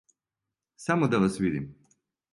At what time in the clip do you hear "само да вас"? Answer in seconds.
0.85-1.37